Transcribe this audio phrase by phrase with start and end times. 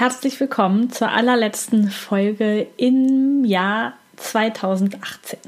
[0.00, 5.38] Herzlich willkommen zur allerletzten Folge im Jahr 2018.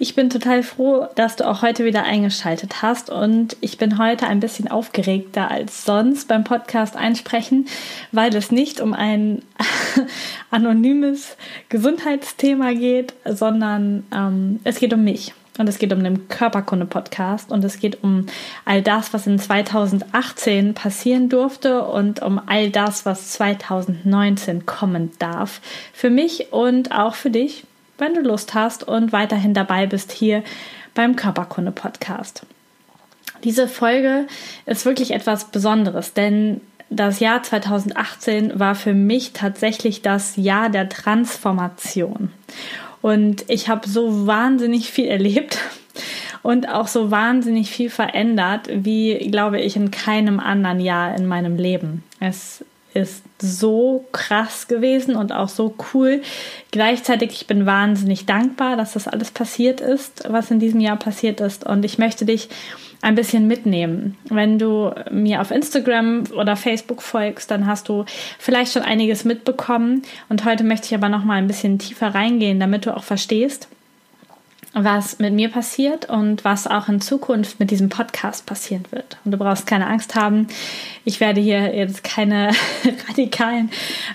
[0.00, 4.26] Ich bin total froh, dass du auch heute wieder eingeschaltet hast und ich bin heute
[4.26, 7.68] ein bisschen aufgeregter als sonst beim Podcast einsprechen,
[8.10, 9.42] weil es nicht um ein
[10.50, 11.36] anonymes
[11.68, 15.34] Gesundheitsthema geht, sondern ähm, es geht um mich.
[15.58, 18.26] Und es geht um den Körperkunde-Podcast und es geht um
[18.64, 25.60] all das, was in 2018 passieren durfte und um all das, was 2019 kommen darf.
[25.92, 27.64] Für mich und auch für dich,
[27.98, 30.44] wenn du Lust hast und weiterhin dabei bist hier
[30.94, 32.46] beim Körperkunde-Podcast.
[33.44, 34.26] Diese Folge
[34.66, 40.88] ist wirklich etwas Besonderes, denn das Jahr 2018 war für mich tatsächlich das Jahr der
[40.88, 42.30] Transformation.
[43.02, 45.58] Und ich habe so wahnsinnig viel erlebt
[46.42, 51.56] und auch so wahnsinnig viel verändert, wie, glaube ich, in keinem anderen Jahr in meinem
[51.56, 52.04] Leben.
[52.20, 56.22] Es ist so krass gewesen und auch so cool.
[56.70, 61.40] Gleichzeitig, ich bin wahnsinnig dankbar, dass das alles passiert ist, was in diesem Jahr passiert
[61.40, 61.64] ist.
[61.64, 62.48] Und ich möchte dich
[63.00, 64.16] ein bisschen mitnehmen.
[64.28, 68.04] Wenn du mir auf Instagram oder Facebook folgst, dann hast du
[68.38, 70.02] vielleicht schon einiges mitbekommen.
[70.28, 73.68] Und heute möchte ich aber noch mal ein bisschen tiefer reingehen, damit du auch verstehst,
[74.74, 79.16] was mit mir passiert und was auch in Zukunft mit diesem Podcast passieren wird.
[79.24, 80.48] Und du brauchst keine Angst haben.
[81.04, 82.50] Ich werde hier jetzt keine
[83.08, 83.70] radikalen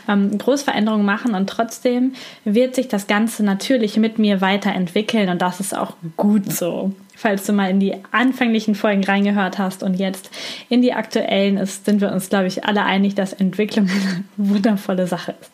[0.08, 5.60] ähm, Großveränderungen machen und trotzdem wird sich das Ganze natürlich mit mir weiterentwickeln und das
[5.60, 6.94] ist auch gut so.
[7.24, 10.30] Falls du mal in die anfänglichen Folgen reingehört hast und jetzt
[10.68, 15.08] in die aktuellen ist, sind wir uns, glaube ich, alle einig, dass Entwicklung eine wundervolle
[15.08, 15.52] Sache ist.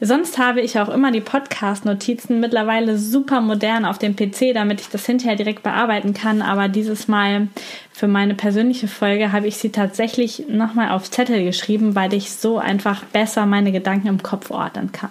[0.00, 4.88] Sonst habe ich auch immer die Podcast-Notizen mittlerweile super modern auf dem PC, damit ich
[4.88, 6.42] das hinterher direkt bearbeiten kann.
[6.42, 7.48] Aber dieses Mal
[7.90, 12.58] für meine persönliche Folge habe ich sie tatsächlich nochmal auf Zettel geschrieben, weil ich so
[12.58, 15.10] einfach besser meine Gedanken im Kopf ordnen kann.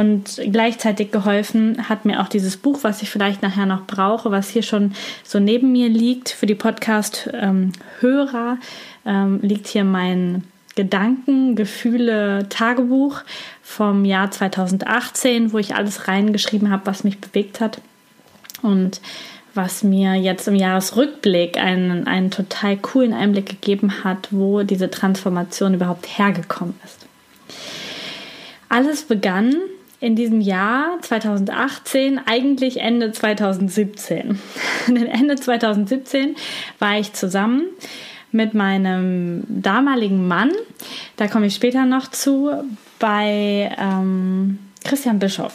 [0.00, 4.48] Und gleichzeitig geholfen hat mir auch dieses Buch, was ich vielleicht nachher noch brauche, was
[4.48, 4.94] hier schon
[5.24, 6.30] so neben mir liegt.
[6.30, 8.56] Für die Podcast-Hörer
[9.04, 10.44] ähm, liegt hier mein
[10.74, 13.20] Gedanken, Gefühle, Tagebuch
[13.62, 17.82] vom Jahr 2018, wo ich alles reingeschrieben habe, was mich bewegt hat.
[18.62, 19.02] Und
[19.52, 25.74] was mir jetzt im Jahresrückblick einen, einen total coolen Einblick gegeben hat, wo diese Transformation
[25.74, 27.06] überhaupt hergekommen ist.
[28.70, 29.56] Alles begann
[30.00, 34.38] in diesem Jahr 2018, eigentlich Ende 2017.
[34.88, 36.36] Denn Ende 2017
[36.78, 37.64] war ich zusammen
[38.32, 40.52] mit meinem damaligen Mann,
[41.16, 42.50] da komme ich später noch zu,
[42.98, 45.54] bei ähm, Christian Bischoff.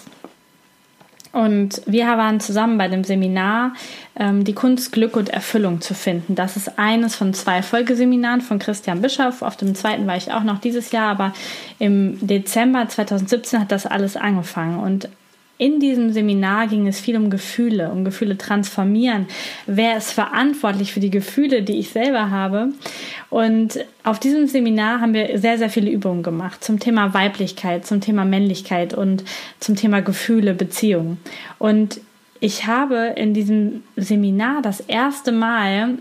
[1.35, 3.73] Und wir waren zusammen bei dem Seminar
[4.18, 6.34] ähm, Die Kunst, Glück und Erfüllung zu finden.
[6.34, 9.41] Das ist eines von zwei Folgeseminaren von Christian Bischoff.
[9.41, 11.34] Auf dem zweiten war ich auch noch dieses Jahr, aber
[11.78, 14.79] im Dezember 2017 hat das alles angefangen.
[14.79, 15.09] Und
[15.58, 19.28] in diesem Seminar ging es viel um Gefühle, um Gefühle transformieren.
[19.66, 22.70] Wer ist verantwortlich für die Gefühle, die ich selber habe?
[23.30, 28.02] Und auf diesem Seminar haben wir sehr, sehr viele Übungen gemacht zum Thema Weiblichkeit, zum
[28.02, 29.24] Thema Männlichkeit und
[29.60, 31.20] zum Thema Gefühle, Beziehungen.
[31.58, 32.02] Und
[32.42, 35.98] ich habe in diesem Seminar das erste Mal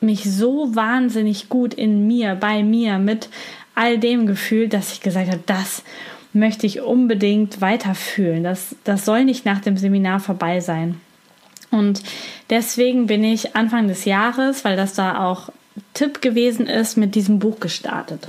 [0.00, 3.28] mich so wahnsinnig gut in mir, bei mir, mit
[3.74, 5.82] all dem gefühlt, dass ich gesagt habe, das
[6.34, 8.44] möchte ich unbedingt weiterfühlen.
[8.44, 11.00] Das, das soll nicht nach dem Seminar vorbei sein.
[11.70, 12.02] Und
[12.50, 15.50] deswegen bin ich Anfang des Jahres, weil das da auch
[15.92, 18.28] Tipp gewesen ist, mit diesem Buch gestartet.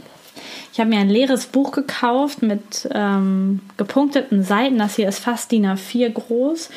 [0.73, 4.77] Ich habe mir ein leeres Buch gekauft mit ähm, gepunkteten Seiten.
[4.77, 6.69] Das hier ist fast DIN A4 groß.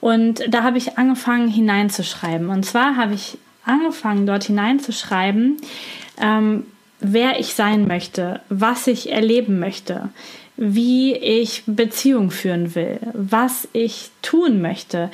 [0.00, 2.50] Und da habe ich angefangen hineinzuschreiben.
[2.50, 5.56] Und zwar habe ich angefangen, dort hineinzuschreiben,
[6.20, 6.66] ähm,
[7.00, 10.10] wer ich sein möchte, was ich erleben möchte,
[10.56, 15.10] wie ich Beziehung führen will, was ich tun möchte,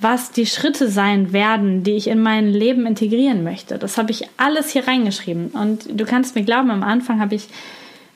[0.00, 3.78] was die Schritte sein werden, die ich in mein Leben integrieren möchte.
[3.78, 5.48] Das habe ich alles hier reingeschrieben.
[5.48, 7.48] Und du kannst mir glauben, am Anfang habe ich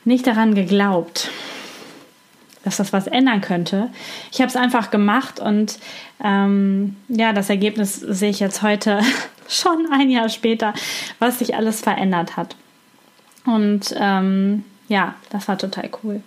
[0.05, 1.31] nicht daran geglaubt,
[2.63, 3.91] dass das was ändern könnte.
[4.31, 5.79] Ich habe es einfach gemacht und
[6.23, 9.01] ähm, ja, das Ergebnis sehe ich jetzt heute
[9.49, 10.75] schon ein Jahr später,
[11.19, 12.55] was sich alles verändert hat.
[13.45, 16.23] Und ähm, ja, das war total cool.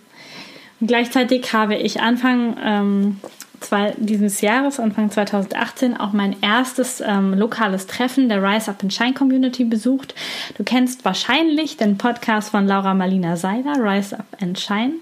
[0.84, 3.20] Gleichzeitig habe ich Anfang ähm,
[3.60, 8.92] zwei, dieses Jahres, Anfang 2018, auch mein erstes ähm, lokales Treffen der Rise Up and
[8.92, 10.14] Shine Community besucht.
[10.56, 14.94] Du kennst wahrscheinlich den Podcast von Laura Marlina Seiler, Rise Up and Shine.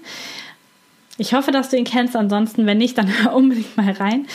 [1.17, 2.15] Ich hoffe, dass du ihn kennst.
[2.15, 4.27] Ansonsten, wenn nicht, dann hör unbedingt mal rein.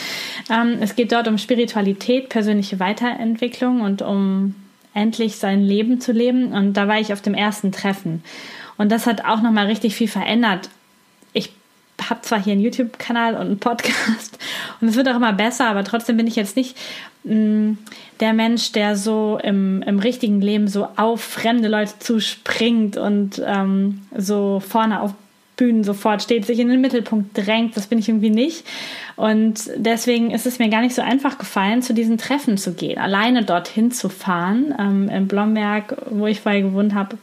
[0.49, 4.55] Ähm, es geht dort um Spiritualität, persönliche Weiterentwicklung und um
[4.93, 6.51] endlich sein Leben zu leben.
[6.51, 8.23] Und da war ich auf dem ersten Treffen.
[8.77, 10.69] Und das hat auch nochmal richtig viel verändert.
[12.01, 14.37] Habe zwar hier einen YouTube-Kanal und einen Podcast
[14.81, 16.77] und es wird auch immer besser, aber trotzdem bin ich jetzt nicht
[17.23, 17.77] mh, mm,
[18.19, 24.01] der Mensch, der so im, im richtigen Leben so auf fremde Leute zuspringt und ähm,
[24.15, 25.13] so vorne auf
[25.57, 27.75] Bühnen sofort steht, sich in den Mittelpunkt drängt.
[27.75, 28.65] Das bin ich irgendwie nicht.
[29.15, 32.99] Und deswegen ist es mir gar nicht so einfach gefallen, zu diesen Treffen zu gehen,
[32.99, 34.73] alleine dorthin zu fahren.
[34.79, 37.17] Ähm, in Blomberg, wo ich vorher gewohnt habe,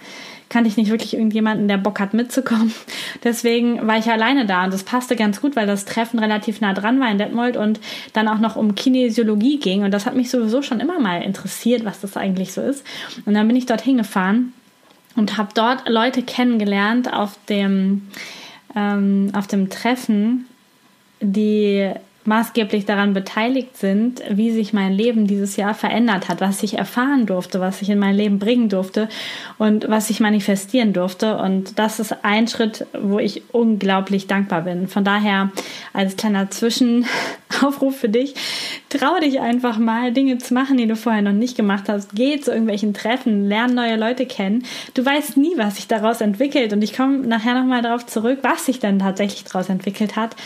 [0.49, 2.75] kannte ich nicht wirklich irgendjemanden, der Bock hat mitzukommen.
[3.25, 6.75] Deswegen war ich alleine da und das passte ganz gut, weil das Treffen relativ nah
[6.75, 7.81] dran war in Detmold und
[8.13, 9.85] dann auch noch um Kinesiologie ging.
[9.85, 12.85] Und das hat mich sowieso schon immer mal interessiert, was das eigentlich so ist.
[13.25, 14.53] Und dann bin ich dorthin gefahren
[15.17, 18.09] und habe dort Leute kennengelernt auf dem,
[18.75, 20.47] ähm, auf dem Treffen,
[21.21, 21.93] die
[22.27, 27.27] maßgeblich daran beteiligt sind, wie sich mein Leben dieses Jahr verändert hat, was ich erfahren
[27.27, 29.09] durfte, was ich in mein Leben bringen durfte
[29.59, 31.37] und was ich manifestieren durfte.
[31.37, 34.89] Und das ist ein Schritt, wo ich unglaublich dankbar bin.
[34.89, 35.51] Von daher
[35.93, 36.51] als kleiner
[37.55, 38.35] Zwischenaufruf für dich,
[38.89, 42.15] trau dich einfach mal, Dinge zu machen, die du vorher noch nicht gemacht hast.
[42.15, 44.65] Geh zu irgendwelchen Treffen, lern neue Leute kennen.
[44.95, 46.73] Du weißt nie, was sich daraus entwickelt.
[46.73, 50.37] Und ich komme nachher nochmal darauf zurück, was sich dann tatsächlich daraus entwickelt hat.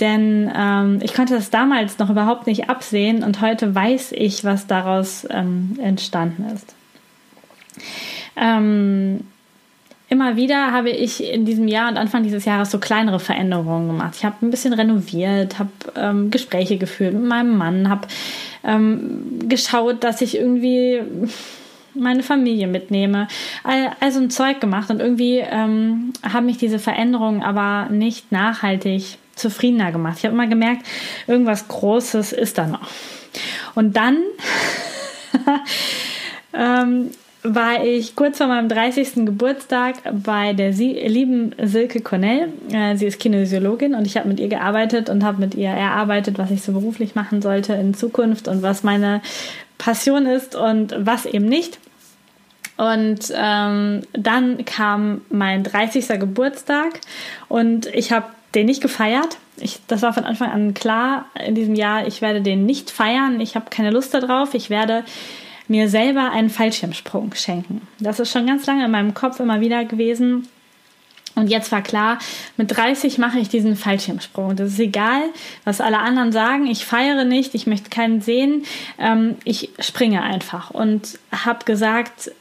[0.00, 4.66] Denn ähm, ich konnte das damals noch überhaupt nicht absehen und heute weiß ich, was
[4.66, 6.74] daraus ähm, entstanden ist.
[8.36, 9.20] Ähm,
[10.12, 14.14] immer wieder habe ich in diesem Jahr und Anfang dieses Jahres so kleinere Veränderungen gemacht.
[14.18, 18.06] Ich habe ein bisschen renoviert, habe ähm, Gespräche geführt mit meinem Mann, habe
[18.62, 21.00] ähm, geschaut, dass ich irgendwie
[21.94, 23.26] meine Familie mitnehme.
[23.64, 28.30] All, all so ein Zeug gemacht und irgendwie ähm, haben mich diese Veränderungen aber nicht
[28.32, 30.18] nachhaltig zufriedener gemacht.
[30.18, 30.86] Ich habe immer gemerkt,
[31.26, 32.86] irgendwas Großes ist da noch.
[33.74, 34.18] Und dann
[36.52, 37.12] ähm,
[37.42, 39.26] war ich kurz vor meinem 30.
[39.26, 42.48] Geburtstag bei der Sie lieben Silke Cornell.
[42.70, 46.38] Äh, sie ist Kinesiologin und ich habe mit ihr gearbeitet und habe mit ihr erarbeitet,
[46.38, 49.22] was ich so beruflich machen sollte in Zukunft und was meine
[49.78, 51.78] Passion ist und was eben nicht.
[52.76, 56.08] Und ähm, dann kam mein 30.
[56.20, 57.00] Geburtstag
[57.48, 59.38] und ich habe den nicht gefeiert.
[59.56, 63.40] Ich, das war von Anfang an klar in diesem Jahr, ich werde den nicht feiern.
[63.40, 64.54] Ich habe keine Lust darauf.
[64.54, 65.04] Ich werde
[65.68, 67.86] mir selber einen Fallschirmsprung schenken.
[68.00, 70.48] Das ist schon ganz lange in meinem Kopf immer wieder gewesen.
[71.34, 72.18] Und jetzt war klar,
[72.58, 74.54] mit 30 mache ich diesen Fallschirmsprung.
[74.54, 75.22] Das ist egal,
[75.64, 76.66] was alle anderen sagen.
[76.66, 78.64] Ich feiere nicht, ich möchte keinen sehen.
[78.98, 82.32] Ähm, ich springe einfach und habe gesagt,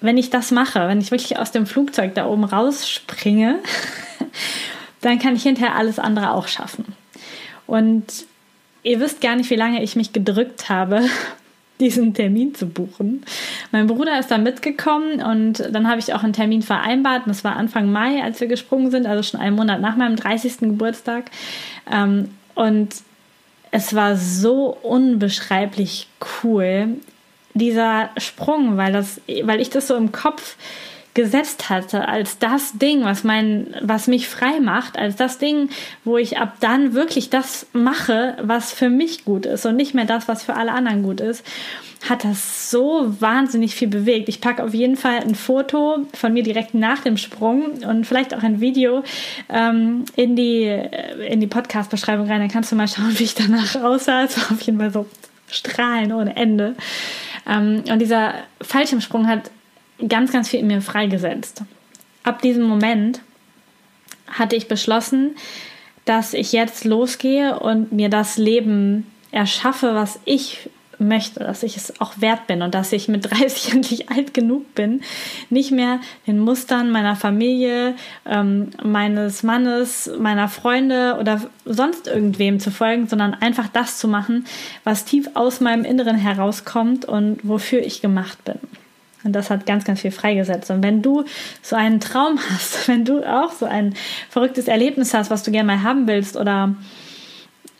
[0.00, 3.58] wenn ich das mache, wenn ich wirklich aus dem Flugzeug da oben rausspringe
[5.00, 6.84] dann kann ich hinterher alles andere auch schaffen.
[7.66, 8.04] Und
[8.82, 11.08] ihr wisst gar nicht, wie lange ich mich gedrückt habe,
[11.80, 13.22] diesen Termin zu buchen.
[13.72, 17.22] Mein Bruder ist da mitgekommen und dann habe ich auch einen Termin vereinbart.
[17.26, 20.58] das war Anfang Mai, als wir gesprungen sind, also schon einen Monat nach meinem 30.
[20.60, 21.30] Geburtstag.
[21.90, 22.94] Ähm, und
[23.70, 26.08] es war so unbeschreiblich
[26.42, 26.96] cool,
[27.54, 30.56] dieser Sprung, weil, das, weil ich das so im Kopf
[31.16, 35.70] gesetzt hatte als das Ding, was mein, was mich frei macht, als das Ding,
[36.04, 40.04] wo ich ab dann wirklich das mache, was für mich gut ist und nicht mehr
[40.04, 41.42] das, was für alle anderen gut ist,
[42.06, 44.28] hat das so wahnsinnig viel bewegt.
[44.28, 48.34] Ich packe auf jeden Fall ein Foto von mir direkt nach dem Sprung und vielleicht
[48.34, 49.02] auch ein Video
[49.48, 52.40] ähm, in die, äh, in die Podcast-Beschreibung rein.
[52.40, 54.24] Dann kannst du mal schauen, wie ich danach aussah.
[54.24, 55.06] Es war auf jeden Fall so
[55.50, 56.76] strahlen ohne Ende.
[57.48, 59.50] Ähm, und dieser Fallschirmsprung hat
[60.08, 61.62] ganz, ganz viel in mir freigesetzt.
[62.22, 63.20] Ab diesem Moment
[64.26, 65.36] hatte ich beschlossen,
[66.04, 72.00] dass ich jetzt losgehe und mir das Leben erschaffe, was ich möchte, dass ich es
[72.00, 75.02] auch wert bin und dass ich mit 30 endlich alt genug bin,
[75.50, 82.70] nicht mehr den Mustern meiner Familie, ähm, meines Mannes, meiner Freunde oder sonst irgendwem zu
[82.70, 84.46] folgen, sondern einfach das zu machen,
[84.84, 88.58] was tief aus meinem Inneren herauskommt und wofür ich gemacht bin.
[89.26, 90.70] Und das hat ganz, ganz viel freigesetzt.
[90.70, 91.24] Und wenn du
[91.62, 93.94] so einen Traum hast, wenn du auch so ein
[94.30, 96.74] verrücktes Erlebnis hast, was du gerne mal haben willst oder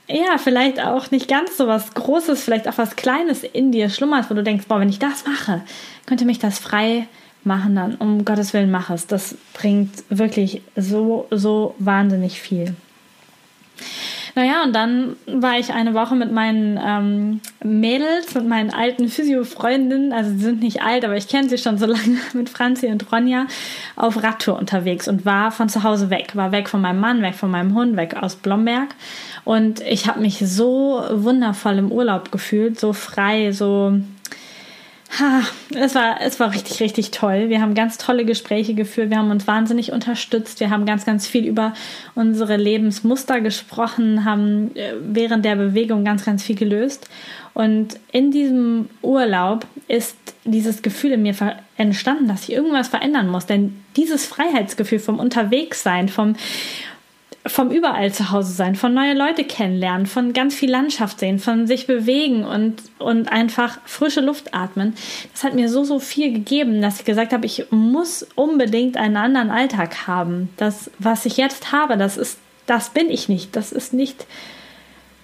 [0.08, 4.30] ja, vielleicht auch nicht ganz so was Großes, vielleicht auch was Kleines in dir schlummert,
[4.30, 5.62] wo du denkst, boah, wenn ich das mache,
[6.06, 7.08] könnte mich das frei
[7.42, 9.06] machen, dann um Gottes Willen mach es.
[9.06, 12.74] Das bringt wirklich so, so wahnsinnig viel.
[14.36, 20.12] Naja, und dann war ich eine Woche mit meinen ähm, Mädels, mit meinen alten Physio-Freundinnen,
[20.12, 23.10] also sie sind nicht alt, aber ich kenne sie schon so lange, mit Franzi und
[23.10, 23.46] Ronja,
[23.96, 26.36] auf Radtour unterwegs und war von zu Hause weg.
[26.36, 28.94] War weg von meinem Mann, weg von meinem Hund, weg aus Blomberg.
[29.44, 33.98] Und ich habe mich so wundervoll im Urlaub gefühlt, so frei, so
[35.18, 35.42] Ha,
[35.74, 37.48] es war, es war richtig, richtig toll.
[37.48, 39.10] Wir haben ganz tolle Gespräche geführt.
[39.10, 40.60] Wir haben uns wahnsinnig unterstützt.
[40.60, 41.74] Wir haben ganz, ganz viel über
[42.14, 47.08] unsere Lebensmuster gesprochen, haben äh, während der Bewegung ganz, ganz viel gelöst.
[47.54, 51.34] Und in diesem Urlaub ist dieses Gefühl in mir
[51.78, 53.46] entstanden, dass ich irgendwas verändern muss.
[53.46, 56.36] Denn dieses Freiheitsgefühl vom Unterwegssein, vom,
[57.48, 61.66] vom überall zu Hause sein, von neue Leute kennenlernen, von ganz viel Landschaft sehen, von
[61.66, 64.94] sich bewegen und, und einfach frische Luft atmen.
[65.32, 69.16] Das hat mir so, so viel gegeben, dass ich gesagt habe, ich muss unbedingt einen
[69.16, 70.48] anderen Alltag haben.
[70.56, 73.54] Das, was ich jetzt habe, das ist, das bin ich nicht.
[73.54, 74.26] Das ist nicht,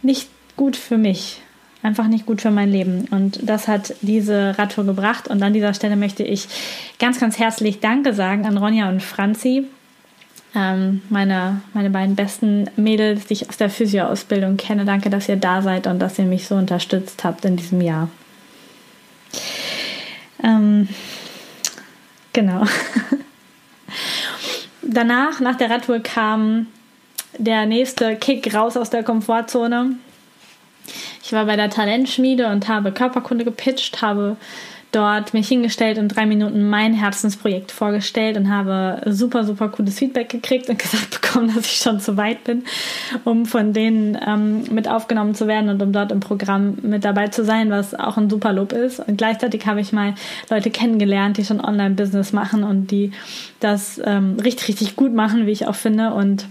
[0.02, 1.40] nicht gut für mich.
[1.82, 3.08] Einfach nicht gut für mein Leben.
[3.10, 5.26] Und das hat diese Radtour gebracht.
[5.26, 6.46] Und an dieser Stelle möchte ich
[7.00, 9.66] ganz, ganz herzlich Danke sagen an Ronja und Franzi
[10.54, 14.84] ähm, meine, meine beiden besten Mädels, die ich aus der Physio-Ausbildung kenne.
[14.84, 18.08] Danke, dass ihr da seid und dass ihr mich so unterstützt habt in diesem Jahr.
[20.42, 20.88] Ähm,
[22.32, 22.64] genau.
[24.82, 26.66] Danach, nach der Radtour, kam
[27.38, 29.96] der nächste Kick raus aus der Komfortzone.
[31.22, 34.36] Ich war bei der Talentschmiede und habe Körperkunde gepitcht, habe
[34.92, 40.28] dort mich hingestellt und drei Minuten mein Herzensprojekt vorgestellt und habe super, super cooles Feedback
[40.28, 42.64] gekriegt und gesagt bekommen, dass ich schon zu weit bin,
[43.24, 47.28] um von denen ähm, mit aufgenommen zu werden und um dort im Programm mit dabei
[47.28, 49.00] zu sein, was auch ein super Lob ist.
[49.00, 50.14] Und gleichzeitig habe ich mal
[50.50, 53.12] Leute kennengelernt, die schon Online-Business machen und die
[53.60, 56.12] das ähm, richtig, richtig gut machen, wie ich auch finde.
[56.12, 56.46] Und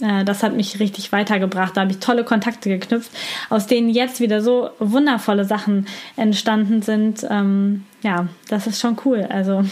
[0.00, 1.76] das hat mich richtig weitergebracht.
[1.76, 3.10] Da habe ich tolle Kontakte geknüpft,
[3.50, 5.86] aus denen jetzt wieder so wundervolle Sachen
[6.16, 7.26] entstanden sind.
[7.28, 9.26] Ähm, ja, das ist schon cool.
[9.28, 9.64] Also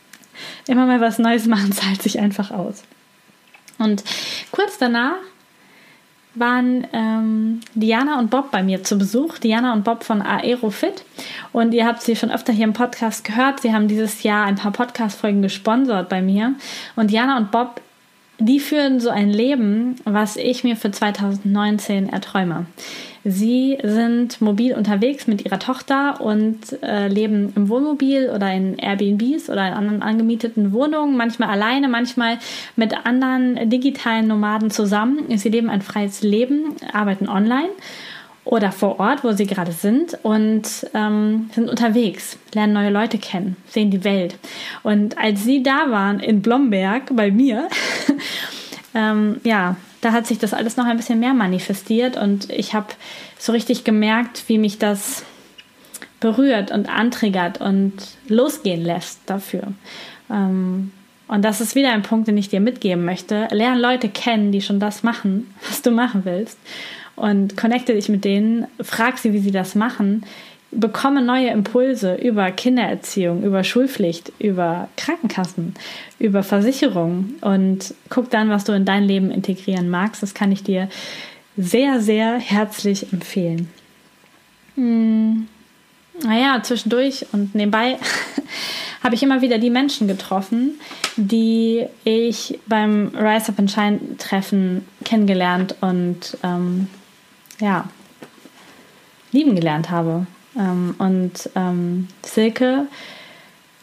[0.68, 2.84] immer mal was Neues machen zahlt sich einfach aus.
[3.78, 4.04] Und
[4.52, 5.16] kurz danach
[6.36, 9.38] waren ähm, Diana und Bob bei mir zu Besuch.
[9.38, 11.04] Diana und Bob von Aerofit.
[11.52, 13.60] Und ihr habt sie schon öfter hier im Podcast gehört.
[13.60, 16.54] Sie haben dieses Jahr ein paar Podcast-Folgen gesponsert bei mir.
[16.96, 17.80] Und Diana und Bob
[18.38, 22.66] die führen so ein Leben, was ich mir für 2019 erträume.
[23.26, 29.48] Sie sind mobil unterwegs mit ihrer Tochter und äh, leben im Wohnmobil oder in Airbnbs
[29.48, 32.38] oder in anderen angemieteten Wohnungen, manchmal alleine, manchmal
[32.76, 35.38] mit anderen digitalen Nomaden zusammen.
[35.38, 37.70] Sie leben ein freies Leben, arbeiten online
[38.44, 43.56] oder vor Ort, wo sie gerade sind und ähm, sind unterwegs, lernen neue Leute kennen,
[43.68, 44.36] sehen die Welt.
[44.82, 47.68] Und als sie da waren in Blomberg bei mir,
[48.94, 52.88] ähm, ja, da hat sich das alles noch ein bisschen mehr manifestiert und ich habe
[53.38, 55.24] so richtig gemerkt, wie mich das
[56.20, 57.94] berührt und antriggert und
[58.28, 59.72] losgehen lässt dafür.
[60.30, 60.92] Ähm,
[61.26, 63.48] und das ist wieder ein Punkt, den ich dir mitgeben möchte.
[63.50, 66.58] Lern Leute kennen, die schon das machen, was du machen willst
[67.16, 70.24] und connecte dich mit denen, frag sie, wie sie das machen,
[70.74, 75.74] bekomme neue Impulse über Kindererziehung, über Schulpflicht, über Krankenkassen,
[76.18, 80.22] über Versicherung und guck dann, was du in dein Leben integrieren magst.
[80.22, 80.88] Das kann ich dir
[81.56, 83.68] sehr, sehr herzlich empfehlen.
[84.74, 85.48] Hm.
[86.22, 87.98] Naja, zwischendurch und nebenbei
[89.02, 90.80] habe ich immer wieder die Menschen getroffen,
[91.16, 96.88] die ich beim Rise Up and Shine Treffen kennengelernt und ähm,
[97.64, 97.88] ja,
[99.32, 100.26] lieben gelernt habe.
[100.56, 102.86] Ähm, und ähm, Silke,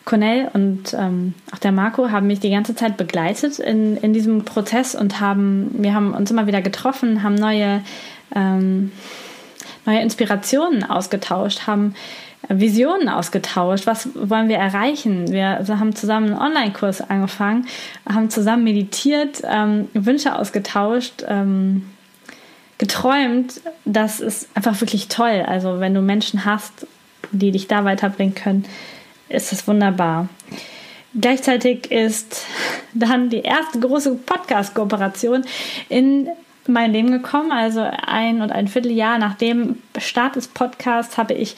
[0.05, 4.45] Cornell und ähm, auch der Marco haben mich die ganze Zeit begleitet in, in diesem
[4.45, 7.81] Prozess und haben, wir haben uns immer wieder getroffen, haben neue,
[8.33, 8.91] ähm,
[9.85, 11.95] neue Inspirationen ausgetauscht, haben
[12.47, 13.85] Visionen ausgetauscht.
[13.85, 15.31] Was wollen wir erreichen?
[15.31, 17.67] Wir haben zusammen einen Online-Kurs angefangen,
[18.07, 21.83] haben zusammen meditiert, ähm, Wünsche ausgetauscht, ähm,
[22.81, 25.45] geträumt, das ist einfach wirklich toll.
[25.47, 26.87] Also wenn du Menschen hast,
[27.31, 28.65] die dich da weiterbringen können,
[29.29, 30.27] ist es wunderbar.
[31.13, 32.43] Gleichzeitig ist
[32.95, 35.45] dann die erste große Podcast-Kooperation
[35.89, 36.29] in
[36.65, 37.51] mein Leben gekommen.
[37.51, 41.55] Also ein und ein Vierteljahr nach dem Start des Podcasts habe ich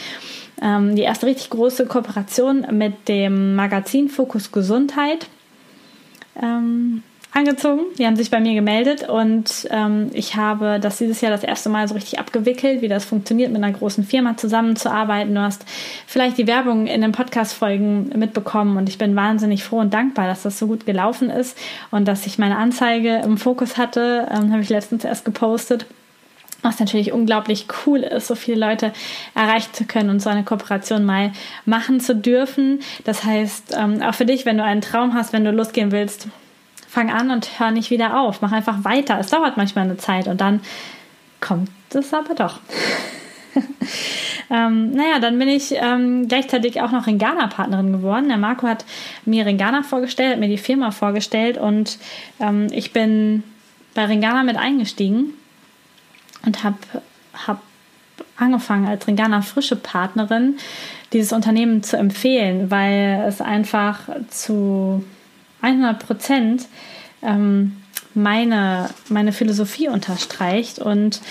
[0.62, 5.27] ähm, die erste richtig große Kooperation mit dem Magazin Fokus Gesundheit
[6.42, 7.01] ähm,
[7.34, 7.82] angezogen.
[7.98, 11.70] Die haben sich bei mir gemeldet und ähm, ich habe das dieses Jahr das erste
[11.70, 15.34] Mal so richtig abgewickelt, wie das funktioniert, mit einer großen Firma zusammenzuarbeiten.
[15.34, 15.66] Du hast
[16.06, 20.44] vielleicht die Werbung in den Podcast-Folgen mitbekommen und ich bin wahnsinnig froh und dankbar, dass
[20.44, 21.58] das so gut gelaufen ist
[21.90, 24.28] und dass ich meine Anzeige im Fokus hatte.
[24.32, 25.88] Ähm, habe ich letztens erst gepostet.
[26.62, 28.94] Was natürlich unglaublich cool ist, so viele Leute
[29.36, 31.34] erreichen zu können und so eine Kooperation mal
[31.66, 32.80] machen zu dürfen.
[33.04, 36.30] Das heißt, ähm, auch für dich, wenn du einen Traum hast, wenn du losgehen willst,
[36.94, 38.42] fang an und hör nicht wieder auf.
[38.42, 39.18] Mach einfach weiter.
[39.20, 40.62] Es dauert manchmal eine Zeit und dann
[41.42, 42.60] kommt es aber doch.
[44.52, 48.28] ähm, naja, dann bin ich ähm, gleichzeitig auch noch Ringana-Partnerin geworden.
[48.28, 48.86] Der Marco hat
[49.26, 51.98] mir Ringana vorgestellt, hat mir die Firma vorgestellt und
[52.40, 53.44] ähm, ich bin
[53.96, 55.34] bei Ringana mit eingestiegen
[56.46, 56.78] und habe
[57.48, 57.64] hab
[58.38, 60.58] angefangen als Ringana frische Partnerin
[61.12, 65.04] dieses Unternehmen zu empfehlen, weil es einfach zu
[65.63, 66.67] 100 Prozent
[67.24, 67.77] ähm,
[68.13, 71.22] meine, meine Philosophie unterstreicht und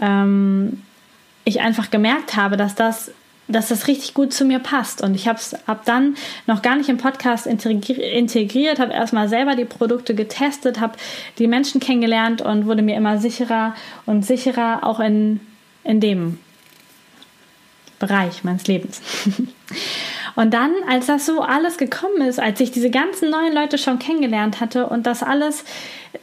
[0.00, 0.82] ähm,
[1.44, 3.12] ich einfach gemerkt habe, dass das
[3.46, 5.02] dass das richtig gut zu mir passt.
[5.02, 9.54] Und ich habe es ab dann noch gar nicht im Podcast integriert, habe erstmal selber
[9.54, 10.94] die Produkte getestet, habe
[11.38, 13.74] die Menschen kennengelernt und wurde mir immer sicherer
[14.06, 15.40] und sicherer, auch in,
[15.82, 16.38] in dem
[17.98, 19.02] Bereich meines Lebens.
[20.36, 23.98] Und dann, als das so alles gekommen ist, als ich diese ganzen neuen Leute schon
[23.98, 25.64] kennengelernt hatte und das alles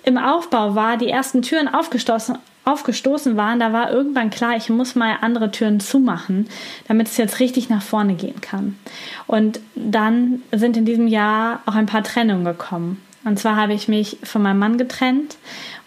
[0.03, 4.95] im Aufbau war, die ersten Türen aufgestoßen, aufgestoßen waren, da war irgendwann klar, ich muss
[4.95, 6.47] mal andere Türen zumachen,
[6.87, 8.77] damit es jetzt richtig nach vorne gehen kann.
[9.27, 13.01] Und dann sind in diesem Jahr auch ein paar Trennungen gekommen.
[13.23, 15.37] Und zwar habe ich mich von meinem Mann getrennt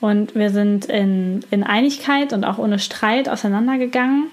[0.01, 4.31] und wir sind in, in Einigkeit und auch ohne Streit auseinandergegangen.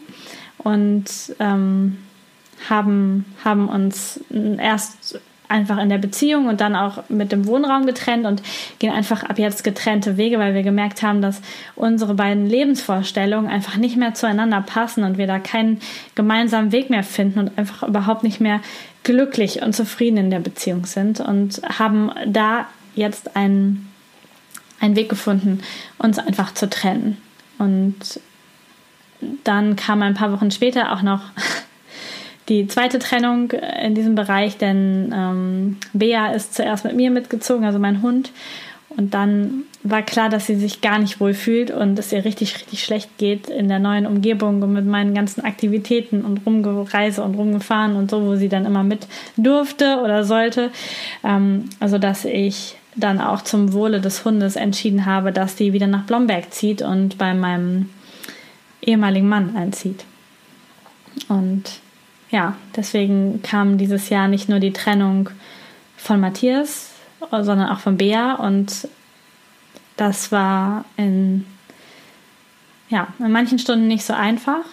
[0.59, 1.05] Und
[1.39, 1.97] ähm,
[2.69, 5.19] haben, haben uns erst
[5.51, 8.41] einfach in der Beziehung und dann auch mit dem Wohnraum getrennt und
[8.79, 11.41] gehen einfach ab jetzt getrennte Wege, weil wir gemerkt haben, dass
[11.75, 15.79] unsere beiden Lebensvorstellungen einfach nicht mehr zueinander passen und wir da keinen
[16.15, 18.61] gemeinsamen Weg mehr finden und einfach überhaupt nicht mehr
[19.03, 23.91] glücklich und zufrieden in der Beziehung sind und haben da jetzt einen,
[24.79, 25.61] einen Weg gefunden,
[25.97, 27.17] uns einfach zu trennen.
[27.57, 28.19] Und
[29.43, 31.21] dann kam ein paar Wochen später auch noch
[32.49, 37.79] die zweite Trennung in diesem Bereich, denn ähm, Bea ist zuerst mit mir mitgezogen, also
[37.79, 38.31] mein Hund.
[38.89, 42.55] Und dann war klar, dass sie sich gar nicht wohl fühlt und es ihr richtig,
[42.55, 47.35] richtig schlecht geht in der neuen Umgebung und mit meinen ganzen Aktivitäten und rumgereise und
[47.35, 50.71] rumgefahren und so, wo sie dann immer mit durfte oder sollte.
[51.23, 55.87] Ähm, also, dass ich dann auch zum Wohle des Hundes entschieden habe, dass sie wieder
[55.87, 57.89] nach Blomberg zieht und bei meinem
[58.81, 60.03] ehemaligen Mann einzieht.
[61.29, 61.63] Und
[62.31, 65.29] ja, deswegen kam dieses Jahr nicht nur die Trennung
[65.97, 66.91] von Matthias,
[67.29, 68.87] sondern auch von Bea und
[69.97, 71.45] das war in,
[72.89, 74.63] ja, in manchen Stunden nicht so einfach.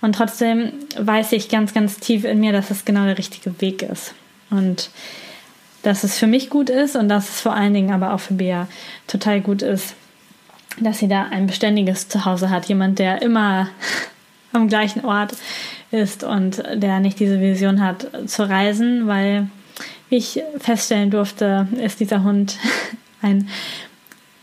[0.00, 3.82] Und trotzdem weiß ich ganz, ganz tief in mir, dass es genau der richtige Weg
[3.82, 4.14] ist.
[4.48, 4.90] Und
[5.82, 8.34] dass es für mich gut ist und dass es vor allen Dingen aber auch für
[8.34, 8.68] Bea
[9.06, 9.94] total gut ist,
[10.78, 13.68] dass sie da ein beständiges Zuhause hat, jemand, der immer
[14.52, 15.32] am gleichen Ort
[15.90, 19.48] ist und der nicht diese Vision hat zu reisen, weil
[20.08, 22.58] ich feststellen durfte, ist dieser Hund
[23.22, 23.48] ein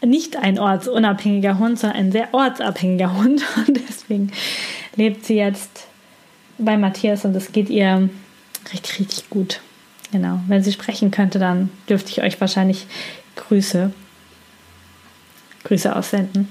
[0.05, 4.31] nicht ein ortsunabhängiger Hund, sondern ein sehr ortsabhängiger Hund und deswegen
[4.95, 5.87] lebt sie jetzt
[6.57, 8.09] bei Matthias und es geht ihr
[8.71, 9.61] richtig, richtig gut.
[10.11, 12.87] Genau, wenn sie sprechen könnte, dann dürfte ich euch wahrscheinlich
[13.35, 13.91] Grüße,
[15.65, 16.47] Grüße aussenden.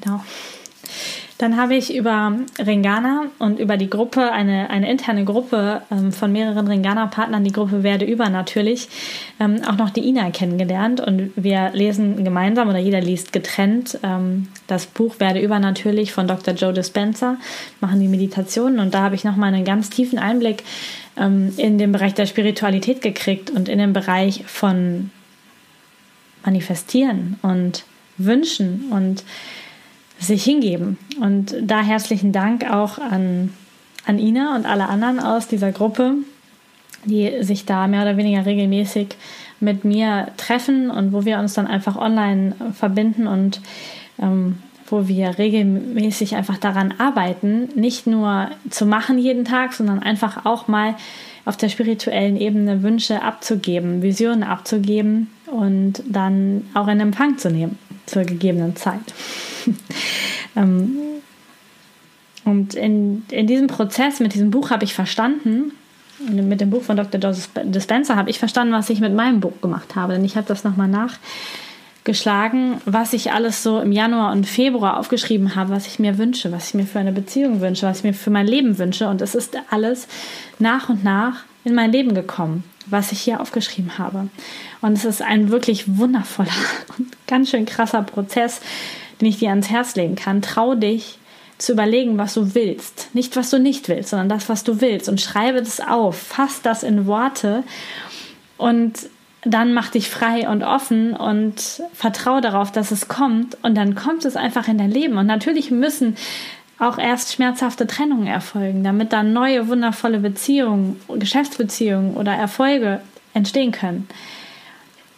[0.00, 0.20] Genau.
[1.40, 6.30] Dann habe ich über Ringana und über die Gruppe, eine, eine interne Gruppe ähm, von
[6.30, 8.90] mehreren Ringana-Partnern, die Gruppe Werde über natürlich,
[9.40, 11.00] ähm, auch noch die Ina kennengelernt.
[11.00, 16.28] Und wir lesen gemeinsam oder jeder liest getrennt ähm, das Buch Werde über natürlich von
[16.28, 16.52] Dr.
[16.52, 17.38] Joe Dispenza,
[17.80, 18.78] machen die Meditationen.
[18.78, 20.62] Und da habe ich nochmal einen ganz tiefen Einblick
[21.16, 25.10] ähm, in den Bereich der Spiritualität gekriegt und in den Bereich von
[26.44, 27.84] Manifestieren und
[28.18, 29.24] Wünschen und
[30.20, 30.98] sich hingeben.
[31.20, 33.52] Und da herzlichen Dank auch an,
[34.06, 36.14] an Ina und alle anderen aus dieser Gruppe,
[37.04, 39.08] die sich da mehr oder weniger regelmäßig
[39.58, 43.60] mit mir treffen und wo wir uns dann einfach online verbinden und
[44.18, 50.44] ähm, wo wir regelmäßig einfach daran arbeiten, nicht nur zu machen jeden Tag, sondern einfach
[50.44, 50.96] auch mal
[51.44, 57.78] auf der spirituellen Ebene Wünsche abzugeben, Visionen abzugeben und dann auch in Empfang zu nehmen
[58.10, 59.00] zur gegebenen Zeit.
[60.56, 60.96] ähm,
[62.44, 65.72] und in, in diesem Prozess mit diesem Buch habe ich verstanden,
[66.28, 67.20] mit dem Buch von Dr.
[67.20, 70.12] Joseph Dispenza habe ich verstanden, was ich mit meinem Buch gemacht habe.
[70.14, 75.54] Denn ich habe das nochmal nachgeschlagen, was ich alles so im Januar und Februar aufgeschrieben
[75.54, 78.14] habe, was ich mir wünsche, was ich mir für eine Beziehung wünsche, was ich mir
[78.14, 79.08] für mein Leben wünsche.
[79.08, 80.08] Und es ist alles
[80.58, 84.28] nach und nach in mein Leben gekommen, was ich hier aufgeschrieben habe.
[84.80, 86.50] Und es ist ein wirklich wundervoller
[86.98, 88.60] und ganz schön krasser Prozess,
[89.20, 90.42] den ich dir ans Herz legen kann.
[90.42, 91.18] Trau dich,
[91.60, 93.14] zu überlegen, was du willst.
[93.14, 95.08] Nicht, was du nicht willst, sondern das, was du willst.
[95.08, 97.64] Und schreibe das auf, fass das in Worte
[98.56, 99.08] und
[99.42, 103.56] dann mach dich frei und offen und vertraue darauf, dass es kommt.
[103.62, 105.16] Und dann kommt es einfach in dein Leben.
[105.16, 106.16] Und natürlich müssen
[106.80, 113.00] auch erst schmerzhafte Trennungen erfolgen, damit dann neue, wundervolle Beziehungen, Geschäftsbeziehungen oder Erfolge
[113.34, 114.08] entstehen können.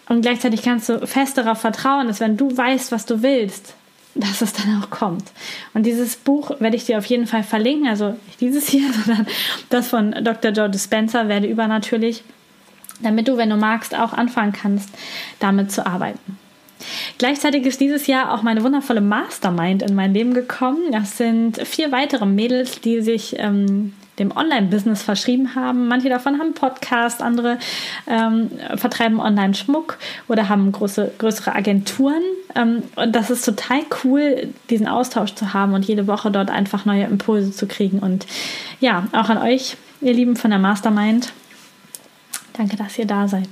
[0.08, 3.74] Und gleichzeitig kannst du fest darauf vertrauen, dass wenn du weißt, was du willst,
[4.14, 5.24] dass es dann auch kommt.
[5.72, 9.26] Und dieses Buch werde ich dir auf jeden Fall verlinken, also nicht dieses hier, sondern
[9.70, 10.50] das von Dr.
[10.50, 12.24] Joe Dispenza, werde übernatürlich,
[13.00, 14.90] damit du, wenn du magst, auch anfangen kannst,
[15.38, 16.38] damit zu arbeiten.
[17.18, 20.92] Gleichzeitig ist dieses Jahr auch meine wundervolle Mastermind in mein Leben gekommen.
[20.92, 25.88] Das sind vier weitere Mädels, die sich ähm, dem Online-Business verschrieben haben.
[25.88, 27.58] Manche davon haben Podcasts, andere
[28.06, 32.22] ähm, vertreiben Online-Schmuck oder haben große, größere Agenturen.
[32.54, 36.84] Ähm, und das ist total cool, diesen Austausch zu haben und jede Woche dort einfach
[36.84, 38.00] neue Impulse zu kriegen.
[38.00, 38.26] Und
[38.80, 41.32] ja, auch an euch, ihr Lieben von der Mastermind.
[42.52, 43.48] Danke, dass ihr da seid.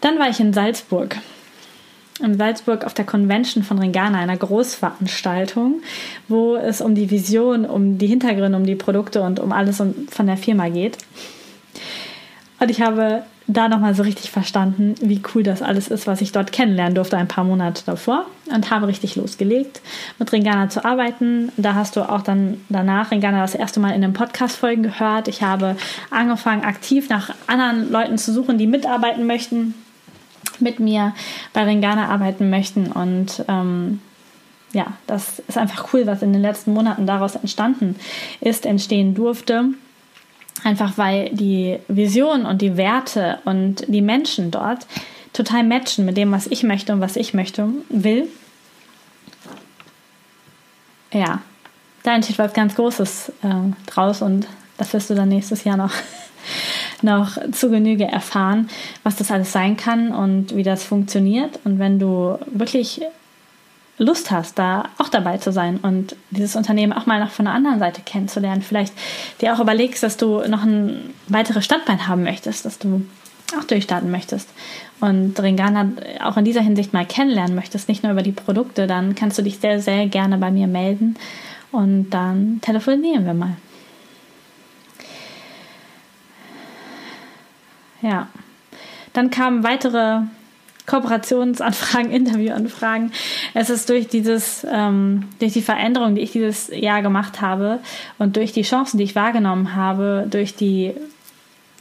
[0.00, 1.16] Dann war ich in Salzburg
[2.22, 5.82] in Salzburg auf der Convention von Ringana, einer Großveranstaltung,
[6.28, 10.26] wo es um die Vision, um die Hintergründe, um die Produkte und um alles von
[10.26, 10.98] der Firma geht.
[12.58, 16.30] Und ich habe da nochmal so richtig verstanden, wie cool das alles ist, was ich
[16.30, 18.26] dort kennenlernen durfte, ein paar Monate davor.
[18.52, 19.80] Und habe richtig losgelegt,
[20.18, 21.50] mit Ringana zu arbeiten.
[21.56, 25.26] Da hast du auch dann danach Ringana das erste Mal in den Podcast-Folgen gehört.
[25.26, 25.76] Ich habe
[26.10, 29.74] angefangen, aktiv nach anderen Leuten zu suchen, die mitarbeiten möchten
[30.60, 31.14] mit mir
[31.52, 32.92] bei Ringana arbeiten möchten.
[32.92, 34.00] Und ähm,
[34.72, 37.96] ja, das ist einfach cool, was in den letzten Monaten daraus entstanden
[38.40, 39.64] ist, entstehen durfte.
[40.62, 44.86] Einfach weil die Vision und die Werte und die Menschen dort
[45.32, 48.28] total matchen mit dem, was ich möchte und was ich möchte, will.
[51.12, 51.40] Ja,
[52.02, 54.46] da entsteht was ganz Großes äh, draus und
[54.76, 55.92] das wirst du dann nächstes Jahr noch
[57.02, 58.68] noch zu Genüge erfahren,
[59.02, 61.58] was das alles sein kann und wie das funktioniert.
[61.64, 63.02] Und wenn du wirklich
[63.98, 67.54] Lust hast, da auch dabei zu sein und dieses Unternehmen auch mal noch von der
[67.54, 68.94] anderen Seite kennenzulernen, vielleicht
[69.40, 73.04] dir auch überlegst, dass du noch ein weiteres Standbein haben möchtest, dass du
[73.58, 74.48] auch durchstarten möchtest
[75.00, 75.90] und Ringana
[76.22, 79.42] auch in dieser Hinsicht mal kennenlernen möchtest, nicht nur über die Produkte, dann kannst du
[79.42, 81.16] dich sehr, sehr gerne bei mir melden
[81.72, 83.56] und dann telefonieren wir mal.
[88.02, 88.28] Ja.
[89.12, 90.20] Dann kamen weitere
[90.86, 93.12] Kooperationsanfragen, Interviewanfragen.
[93.54, 97.80] Es ist durch dieses, ähm, durch die Veränderung, die ich dieses Jahr gemacht habe
[98.18, 100.92] und durch die Chancen, die ich wahrgenommen habe, durch die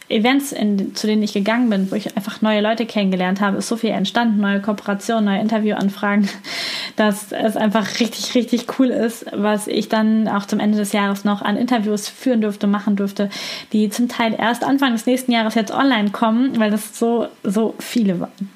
[0.10, 3.68] Events, in, zu denen ich gegangen bin, wo ich einfach neue Leute kennengelernt habe, ist
[3.68, 6.28] so viel entstanden, neue Kooperationen, neue Interviewanfragen,
[6.96, 11.26] dass es einfach richtig, richtig cool ist, was ich dann auch zum Ende des Jahres
[11.26, 13.30] noch an Interviews führen durfte, machen durfte,
[13.72, 17.76] die zum Teil erst Anfang des nächsten Jahres jetzt online kommen, weil das so, so
[17.78, 18.50] viele waren.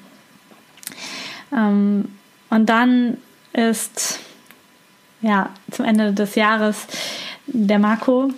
[1.52, 2.08] Ähm,
[2.50, 3.18] und dann
[3.52, 4.18] ist
[5.22, 6.86] ja zum Ende des Jahres
[7.46, 8.30] der Marco,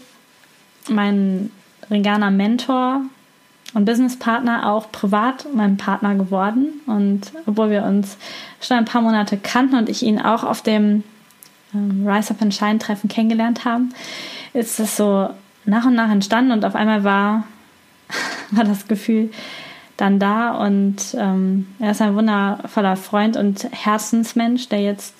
[0.88, 1.50] mein
[1.90, 3.02] Ringana Mentor
[3.74, 6.80] und Businesspartner auch privat mein Partner geworden.
[6.86, 8.16] Und obwohl wir uns
[8.60, 11.04] schon ein paar Monate kannten und ich ihn auch auf dem
[11.74, 13.92] ähm, Rise Up and Shine Treffen kennengelernt haben,
[14.52, 15.28] ist es so
[15.64, 17.44] nach und nach entstanden und auf einmal war,
[18.50, 19.30] war das Gefühl
[19.96, 25.14] dann da und ähm, er ist ein wundervoller Freund und Herzensmensch, der jetzt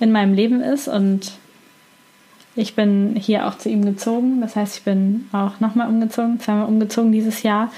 [0.00, 1.32] in meinem Leben ist und
[2.56, 4.40] ich bin hier auch zu ihm gezogen.
[4.40, 7.72] Das heißt, ich bin auch nochmal umgezogen, zweimal umgezogen dieses Jahr.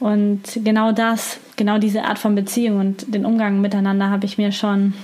[0.00, 4.52] Und genau das, genau diese Art von Beziehung und den Umgang miteinander habe ich mir
[4.52, 4.94] schon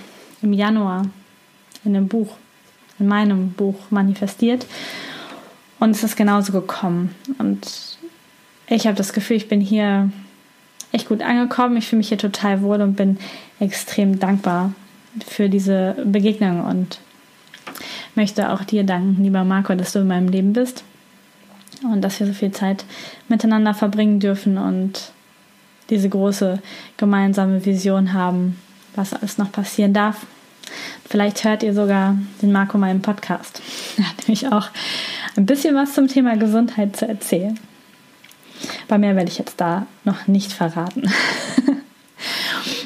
[0.40, 1.02] im Januar
[1.84, 2.36] in dem Buch,
[2.98, 4.66] in meinem Buch manifestiert.
[5.80, 7.14] Und es ist genauso gekommen.
[7.38, 7.98] Und
[8.68, 10.10] ich habe das Gefühl, ich bin hier
[10.92, 11.76] echt gut angekommen.
[11.76, 13.18] Ich fühle mich hier total wohl und bin
[13.60, 14.72] extrem dankbar
[15.26, 17.00] für diese Begegnung und
[18.14, 20.84] möchte auch dir danken, lieber Marco, dass du in meinem Leben bist
[21.82, 22.84] und dass wir so viel Zeit
[23.28, 25.12] miteinander verbringen dürfen und
[25.90, 26.60] diese große
[26.96, 28.58] gemeinsame Vision haben,
[28.94, 30.26] was alles noch passieren darf.
[31.08, 33.60] Vielleicht hört ihr sogar den Marco mal im Podcast.
[33.96, 34.68] Er hat nämlich auch
[35.36, 37.58] ein bisschen was zum Thema Gesundheit zu erzählen.
[38.88, 41.10] Bei mehr werde ich jetzt da noch nicht verraten.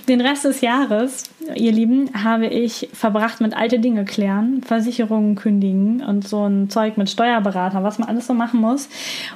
[0.09, 6.03] Den Rest des Jahres, ihr Lieben, habe ich verbracht mit alte Dinge klären, Versicherungen kündigen
[6.03, 8.89] und so ein Zeug mit Steuerberater, was man alles so machen muss.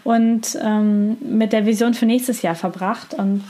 [0.03, 3.13] Und ähm, mit der Vision für nächstes Jahr verbracht.
[3.13, 3.45] Und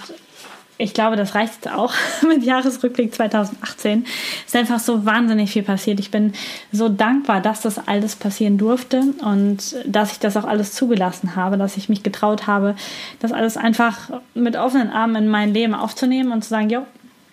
[0.79, 1.95] ich glaube, das reicht jetzt auch
[2.29, 4.05] mit Jahresrückblick 2018.
[4.05, 6.01] Es ist einfach so wahnsinnig viel passiert.
[6.01, 6.33] Ich bin
[6.73, 11.57] so dankbar, dass das alles passieren durfte und dass ich das auch alles zugelassen habe,
[11.57, 12.75] dass ich mich getraut habe,
[13.21, 16.85] das alles einfach mit offenen Armen in mein Leben aufzunehmen und zu sagen, jo,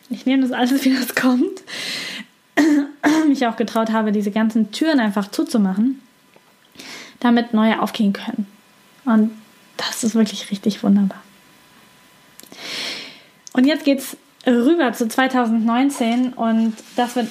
[0.10, 1.64] ich nehme das alles, wie das kommt.
[3.28, 6.02] mich auch getraut habe, diese ganzen Türen einfach zuzumachen,
[7.20, 8.48] damit neue aufgehen können.
[9.06, 9.32] Und
[9.78, 11.22] das ist wirklich richtig wunderbar.
[13.54, 17.28] Und jetzt geht's rüber zu 2019 und das wird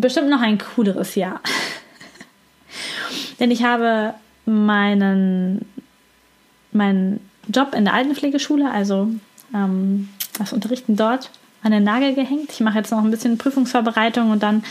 [0.00, 1.40] bestimmt noch ein cooleres Jahr.
[3.40, 4.14] Denn ich habe
[4.46, 5.66] meinen,
[6.72, 9.10] meinen Job in der Altenpflegeschule, also
[9.54, 10.08] ähm,
[10.38, 11.30] das Unterrichten dort,
[11.62, 12.52] an den Nagel gehängt.
[12.52, 14.64] Ich mache jetzt noch ein bisschen Prüfungsvorbereitung und dann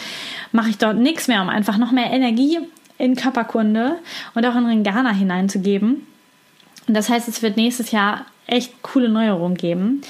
[0.51, 2.59] mache ich dort nichts mehr, um einfach noch mehr Energie
[2.97, 3.97] in Körperkunde
[4.33, 6.07] und auch in Ringana hineinzugeben.
[6.87, 10.01] Und das heißt, es wird nächstes Jahr echt coole Neuerungen geben.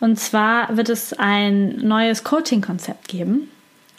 [0.00, 3.48] Und zwar wird es ein neues Coaching-Konzept geben.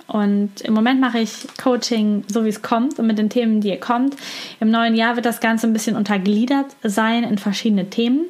[0.07, 3.69] Und im Moment mache ich Coaching so, wie es kommt und mit den Themen, die
[3.69, 4.15] ihr kommt.
[4.59, 8.25] Im neuen Jahr wird das Ganze ein bisschen untergliedert sein in verschiedene Themen.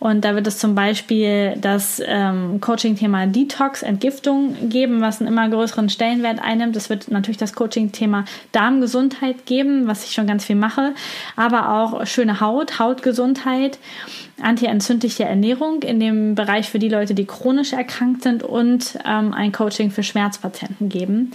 [0.00, 5.48] Und da wird es zum Beispiel das ähm, Coaching-Thema Detox, Entgiftung geben, was einen immer
[5.48, 6.76] größeren Stellenwert einnimmt.
[6.76, 10.94] Es wird natürlich das Coaching-Thema Darmgesundheit geben, was ich schon ganz viel mache,
[11.34, 13.78] aber auch schöne Haut, Hautgesundheit,
[14.40, 19.50] antientzündliche Ernährung in dem Bereich für die Leute, die chronisch erkrankt sind und ähm, ein
[19.50, 21.32] Coaching für Schmerzpatienten geben.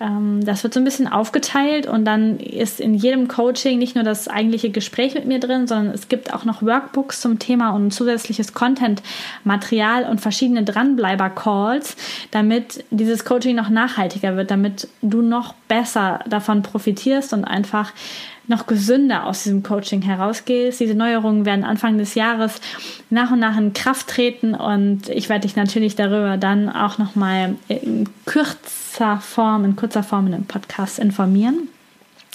[0.00, 4.04] Ähm, das wird so ein bisschen aufgeteilt und dann ist in jedem Coaching nicht nur
[4.04, 7.92] das eigentliche Gespräch mit mir drin, sondern es gibt auch noch Workbooks zum Thema und
[7.92, 11.96] zusätzliches Content-Material und verschiedene Dranbleiber-Calls,
[12.30, 17.92] damit dieses Coaching noch nachhaltiger wird, damit du noch besser davon profitierst und einfach
[18.50, 20.80] noch gesünder aus diesem Coaching herausgehst.
[20.80, 22.60] Diese Neuerungen werden Anfang des Jahres
[23.08, 27.54] nach und nach in Kraft treten und ich werde dich natürlich darüber dann auch nochmal
[27.68, 31.68] in kürzer Form, in kurzer Form in einem Podcast informieren.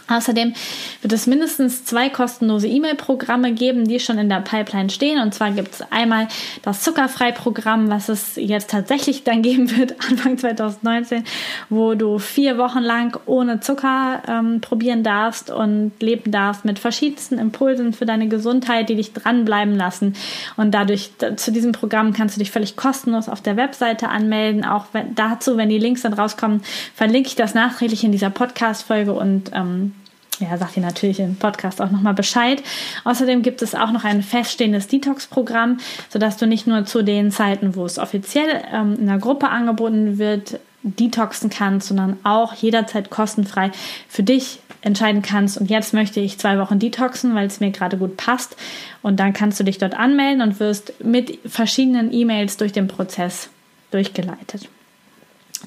[0.08, 0.54] Außerdem
[1.02, 5.20] wird es mindestens zwei kostenlose E-Mail-Programme geben, die schon in der Pipeline stehen.
[5.20, 6.28] Und zwar gibt es einmal
[6.62, 11.24] das Zuckerfrei-Programm, was es jetzt tatsächlich dann geben wird, Anfang 2019,
[11.70, 17.40] wo du vier Wochen lang ohne Zucker ähm, probieren darfst und leben darfst mit verschiedensten
[17.40, 20.16] Impulsen für deine Gesundheit, die dich dranbleiben lassen.
[20.56, 24.66] Und dadurch, zu diesem Programm kannst du dich völlig kostenlos auf der Webseite anmelden.
[24.66, 26.62] Auch wenn, dazu, wenn die Links dann rauskommen,
[26.94, 29.95] verlinke ich das nachträglich in dieser Podcast-Folge und ähm,
[30.40, 32.62] ja, sagt ihr natürlich im Podcast auch nochmal Bescheid.
[33.04, 35.78] Außerdem gibt es auch noch ein feststehendes Detox-Programm,
[36.10, 40.18] sodass du nicht nur zu den Zeiten, wo es offiziell ähm, in der Gruppe angeboten
[40.18, 43.72] wird, detoxen kannst, sondern auch jederzeit kostenfrei
[44.08, 45.58] für dich entscheiden kannst.
[45.58, 48.56] Und jetzt möchte ich zwei Wochen detoxen, weil es mir gerade gut passt.
[49.02, 53.50] Und dann kannst du dich dort anmelden und wirst mit verschiedenen E-Mails durch den Prozess
[53.90, 54.70] durchgeleitet.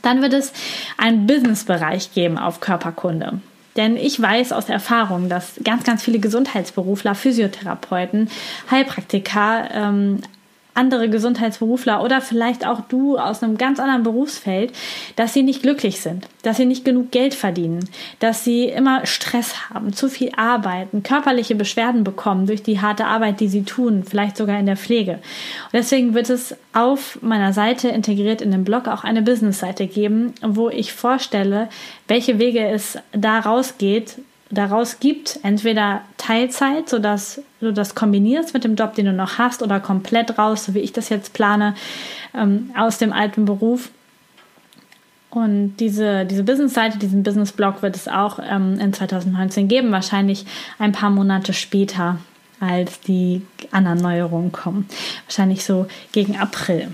[0.03, 0.53] Dann wird es
[0.97, 3.41] einen Business-Bereich geben auf Körperkunde.
[3.79, 8.29] Denn ich weiß aus Erfahrung, dass ganz, ganz viele Gesundheitsberufler, Physiotherapeuten,
[8.71, 10.21] Heilpraktiker, ähm,
[10.79, 14.73] andere Gesundheitsberufler oder vielleicht auch du aus einem ganz anderen Berufsfeld,
[15.17, 17.89] dass sie nicht glücklich sind, dass sie nicht genug Geld verdienen,
[18.21, 23.41] dass sie immer Stress haben, zu viel arbeiten, körperliche Beschwerden bekommen durch die harte Arbeit,
[23.41, 25.15] die sie tun, vielleicht sogar in der Pflege.
[25.15, 30.33] Und deswegen wird es auf meiner Seite integriert in dem Blog auch eine Business-Seite geben,
[30.43, 31.69] wo ich vorstelle,
[32.07, 34.19] welche Wege es da rausgeht,
[34.51, 39.63] daraus gibt, entweder Teilzeit, sodass du das kombinierst mit dem Job, den du noch hast,
[39.63, 41.75] oder komplett raus, so wie ich das jetzt plane,
[42.35, 43.91] ähm, aus dem alten Beruf.
[45.31, 50.47] Und diese, diese Business-Seite, diesen Business-Blog wird es auch ähm, in 2019 geben, wahrscheinlich
[50.79, 52.19] ein paar Monate später,
[52.61, 54.89] als die anderen Neuerungen kommen.
[55.27, 56.89] Wahrscheinlich so gegen April.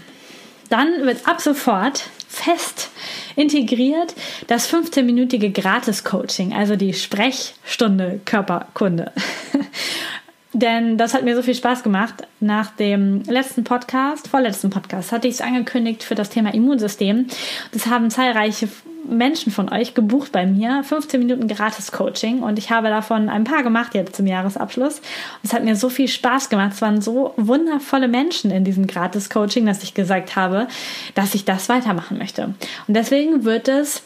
[0.68, 2.90] Dann wird ab sofort fest
[3.36, 4.14] integriert
[4.46, 9.12] das 15-minütige Gratis-Coaching, also die Sprechstunde Körperkunde.
[10.54, 12.26] Denn das hat mir so viel Spaß gemacht.
[12.38, 17.26] Nach dem letzten Podcast, vorletzten Podcast, hatte ich es angekündigt für das Thema Immunsystem.
[17.72, 18.68] Das haben zahlreiche
[19.08, 20.82] Menschen von euch gebucht bei mir.
[20.84, 25.02] 15 Minuten Gratis-Coaching und ich habe davon ein paar gemacht jetzt zum Jahresabschluss.
[25.42, 26.72] es hat mir so viel Spaß gemacht.
[26.74, 30.68] Es waren so wundervolle Menschen in diesem Gratis-Coaching, dass ich gesagt habe,
[31.16, 32.54] dass ich das weitermachen möchte.
[32.86, 34.02] Und deswegen wird es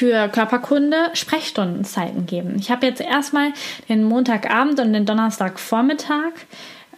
[0.00, 2.56] für Körperkunde Sprechstundenzeiten geben.
[2.58, 3.52] Ich habe jetzt erstmal
[3.90, 6.32] den Montagabend und den Donnerstagvormittag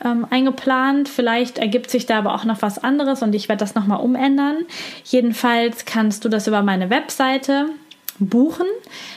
[0.04, 1.08] ähm, eingeplant.
[1.08, 4.58] Vielleicht ergibt sich da aber auch noch was anderes und ich werde das nochmal umändern.
[5.02, 7.70] Jedenfalls kannst du das über meine Webseite
[8.28, 8.66] buchen,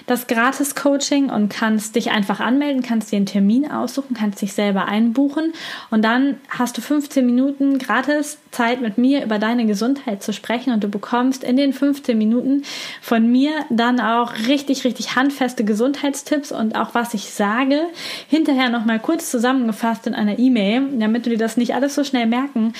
[0.06, 4.86] das Gratis-Coaching und kannst dich einfach anmelden, kannst dir einen Termin aussuchen, kannst dich selber
[4.86, 5.54] einbuchen
[5.91, 10.74] und dann hast du 15 Minuten gratis Zeit mit mir über deine Gesundheit zu sprechen
[10.74, 12.63] und du bekommst in den 15 Minuten
[13.02, 17.82] von mir dann auch richtig, richtig handfeste Gesundheitstipps und auch was ich sage,
[18.30, 22.26] hinterher nochmal kurz zusammengefasst in einer E-Mail, damit du dir das nicht alles so schnell
[22.26, 22.74] merken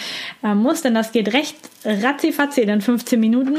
[0.44, 3.58] äh, musst, denn das geht recht ratzifatzi in 15 Minuten.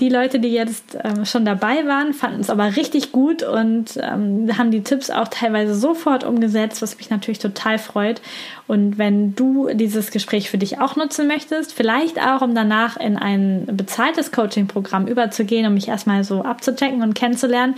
[0.00, 4.50] Die Leute, die jetzt äh, schon dabei waren, fanden es aber richtig gut und ähm,
[4.58, 8.20] haben die Tipps auch teilweise sofort umgesetzt, was mich natürlich total freut.
[8.66, 13.16] Und wenn du dieses Gespräch für dich auch nutzen möchtest, vielleicht auch, um danach in
[13.16, 17.74] ein bezahltes Coaching-Programm überzugehen, um mich erstmal so abzuchecken und kennenzulernen,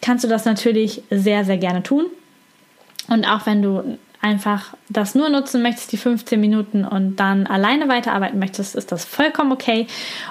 [0.00, 2.06] kannst du das natürlich sehr, sehr gerne tun.
[3.08, 7.88] Und auch wenn du einfach das nur nutzen möchtest, die 15 Minuten und dann alleine
[7.88, 9.86] weiterarbeiten möchtest, ist das vollkommen okay.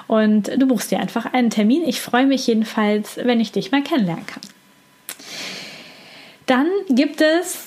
[0.06, 1.82] Und du buchst dir einfach einen Termin.
[1.86, 4.42] Ich freue mich jedenfalls, wenn ich dich mal kennenlernen kann.
[6.46, 7.66] Dann gibt es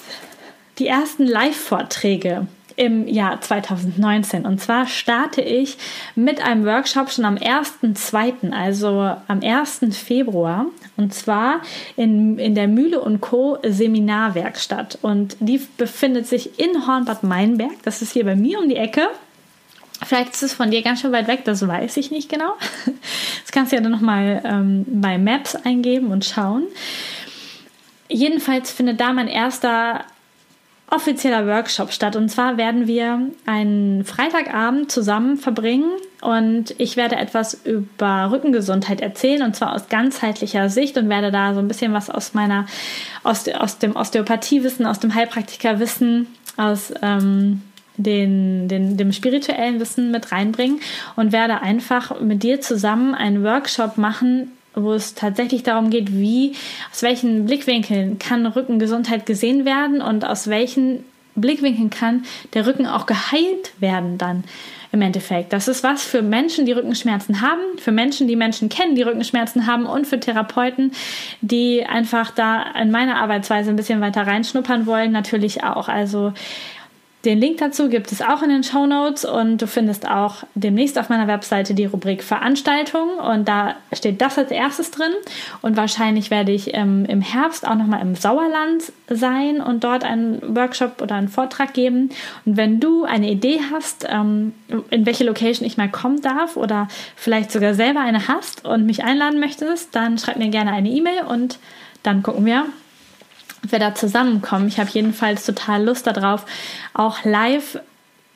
[0.79, 4.45] die ersten Live-Vorträge im Jahr 2019.
[4.45, 5.77] Und zwar starte ich
[6.15, 9.81] mit einem Workshop schon am 1.2., also am 1.
[9.91, 10.65] Februar.
[11.01, 11.61] Und zwar
[11.95, 13.57] in, in der Mühle und Co.
[13.63, 14.99] Seminarwerkstatt.
[15.01, 17.81] Und die befindet sich in Hornbad Meinberg.
[17.83, 19.07] Das ist hier bei mir um die Ecke.
[20.03, 22.53] Vielleicht ist es von dir ganz schön weit weg, das weiß ich nicht genau.
[23.43, 26.63] Das kannst du ja dann nochmal ähm, bei Maps eingeben und schauen.
[28.07, 30.05] Jedenfalls findet da mein erster
[30.91, 32.15] offizieller Workshop statt.
[32.15, 35.89] Und zwar werden wir einen Freitagabend zusammen verbringen
[36.21, 41.53] und ich werde etwas über Rückengesundheit erzählen und zwar aus ganzheitlicher Sicht und werde da
[41.53, 42.67] so ein bisschen was aus meiner,
[43.23, 46.27] aus, aus dem Osteopathiewissen, aus dem Heilpraktikerwissen,
[46.57, 47.61] aus ähm,
[47.95, 50.81] den, den, dem spirituellen Wissen mit reinbringen
[51.15, 56.53] und werde einfach mit dir zusammen einen Workshop machen wo es tatsächlich darum geht, wie,
[56.91, 61.03] aus welchen Blickwinkeln kann Rückengesundheit gesehen werden und aus welchen
[61.35, 64.43] Blickwinkeln kann der Rücken auch geheilt werden dann
[64.91, 65.53] im Endeffekt.
[65.53, 69.65] Das ist was für Menschen, die Rückenschmerzen haben, für Menschen, die Menschen kennen, die Rückenschmerzen
[69.65, 70.91] haben und für Therapeuten,
[71.39, 75.87] die einfach da in meiner Arbeitsweise ein bisschen weiter reinschnuppern wollen, natürlich auch.
[75.87, 76.33] Also
[77.23, 80.97] den Link dazu gibt es auch in den Show Notes und du findest auch demnächst
[80.97, 85.11] auf meiner Webseite die Rubrik Veranstaltungen und da steht das als erstes drin.
[85.61, 90.55] Und wahrscheinlich werde ich ähm, im Herbst auch nochmal im Sauerland sein und dort einen
[90.55, 92.09] Workshop oder einen Vortrag geben.
[92.45, 94.53] Und wenn du eine Idee hast, ähm,
[94.89, 99.03] in welche Location ich mal kommen darf oder vielleicht sogar selber eine hast und mich
[99.03, 101.59] einladen möchtest, dann schreib mir gerne eine E-Mail und
[102.01, 102.65] dann gucken wir,
[103.61, 104.67] wir da zusammenkommen.
[104.67, 106.45] Ich habe jedenfalls total Lust darauf,
[106.93, 107.79] auch live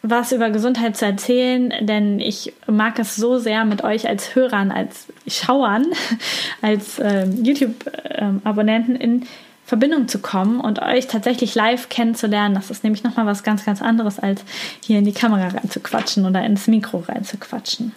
[0.07, 4.71] was über Gesundheit zu erzählen, denn ich mag es so sehr mit euch als Hörern,
[4.71, 5.87] als Schauern,
[6.61, 9.25] als äh, YouTube-Abonnenten in
[9.65, 12.53] Verbindung zu kommen und euch tatsächlich live kennenzulernen.
[12.53, 14.43] Das ist nämlich nochmal was ganz, ganz anderes, als
[14.83, 17.91] hier in die Kamera reinzuquatschen oder ins Mikro reinzuquatschen.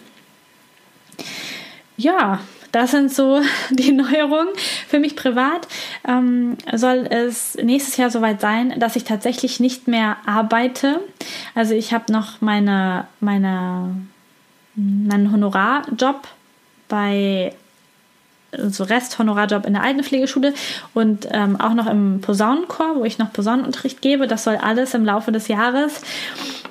[1.95, 2.39] Ja,
[2.71, 4.49] das sind so die Neuerungen.
[4.87, 5.67] Für mich privat
[6.07, 10.99] ähm, soll es nächstes Jahr soweit sein, dass ich tatsächlich nicht mehr arbeite.
[11.55, 13.95] Also ich habe noch meine, meine,
[14.75, 16.27] meinen Honorarjob
[16.87, 17.53] bei
[18.51, 20.55] so Resthonorarjob in der Altenpflegeschule
[20.95, 24.25] und ähm, auch noch im Posaunenchor, wo ich noch Posaunenunterricht gebe.
[24.25, 26.01] Das soll alles im Laufe des Jahres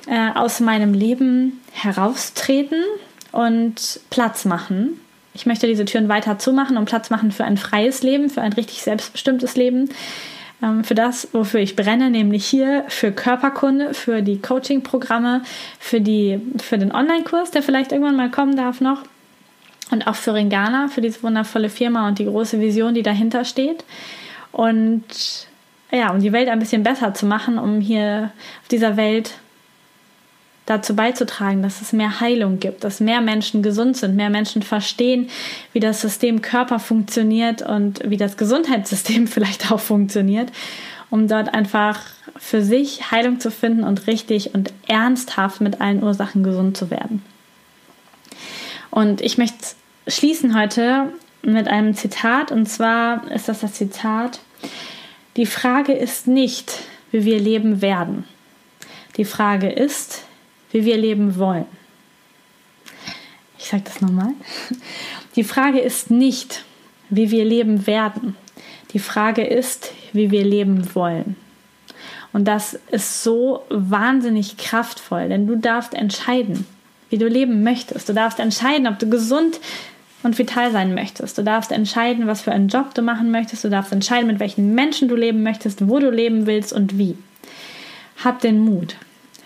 [0.07, 2.83] äh, aus meinem Leben heraustreten
[3.31, 4.99] und Platz machen
[5.39, 8.51] ich möchte diese Türen weiter zumachen und Platz machen für ein freies Leben, für ein
[8.51, 9.89] richtig selbstbestimmtes Leben,
[10.61, 15.43] ähm, für das, wofür ich brenne, nämlich hier für Körperkunde, für die Coaching-Programme,
[15.79, 15.99] für,
[16.57, 19.03] für den Online-Kurs, der vielleicht irgendwann mal kommen darf noch.
[19.91, 23.85] Und auch für Ringana, für diese wundervolle Firma und die große Vision, die dahinter steht.
[24.51, 25.05] Und
[25.89, 29.35] ja, um die Welt ein bisschen besser zu machen, um hier auf dieser Welt
[30.69, 35.29] dazu beizutragen, dass es mehr Heilung gibt, dass mehr Menschen gesund sind, mehr Menschen verstehen,
[35.73, 40.51] wie das System Körper funktioniert und wie das Gesundheitssystem vielleicht auch funktioniert,
[41.09, 41.99] um dort einfach
[42.37, 47.23] für sich Heilung zu finden und richtig und ernsthaft mit allen Ursachen gesund zu werden.
[48.91, 49.75] Und ich möchte
[50.07, 51.11] schließen heute
[51.41, 54.39] mit einem Zitat und zwar ist das das Zitat,
[55.37, 56.79] die Frage ist nicht,
[57.11, 58.25] wie wir leben werden.
[59.17, 60.23] Die Frage ist,
[60.71, 61.65] wie wir leben wollen.
[63.57, 64.33] Ich sage das nochmal.
[65.35, 66.63] Die Frage ist nicht,
[67.09, 68.35] wie wir leben werden.
[68.93, 71.35] Die Frage ist, wie wir leben wollen.
[72.31, 76.65] Und das ist so wahnsinnig kraftvoll, denn du darfst entscheiden,
[77.09, 78.07] wie du leben möchtest.
[78.07, 79.59] Du darfst entscheiden, ob du gesund
[80.21, 81.37] und vital sein möchtest.
[81.37, 83.63] Du darfst entscheiden, was für einen Job du machen möchtest.
[83.63, 87.17] Du darfst entscheiden, mit welchen Menschen du leben möchtest, wo du leben willst und wie.
[88.23, 88.95] Hab den Mut.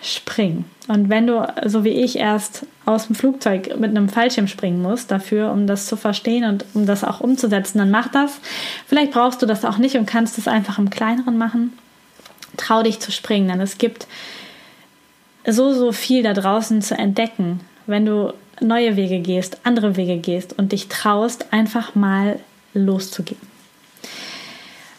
[0.04, 0.66] Spring.
[0.88, 5.10] Und wenn du, so wie ich, erst aus dem Flugzeug mit einem Fallschirm springen musst,
[5.12, 8.40] dafür, um das zu verstehen und um das auch umzusetzen, dann mach das.
[8.86, 11.74] Vielleicht brauchst du das auch nicht und kannst es einfach im Kleineren machen.
[12.58, 14.08] Trau dich zu springen, denn es gibt
[15.48, 20.58] so, so viel da draußen zu entdecken, wenn du neue Wege gehst, andere Wege gehst
[20.58, 22.40] und dich traust, einfach mal
[22.74, 23.42] loszugehen.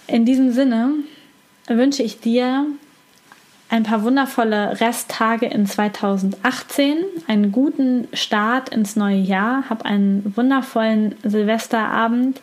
[0.06, 0.92] In diesem Sinne
[1.68, 2.66] wünsche ich dir
[3.74, 11.16] ein paar wundervolle Resttage in 2018, einen guten Start ins neue Jahr, hab einen wundervollen
[11.24, 12.40] Silvesterabend.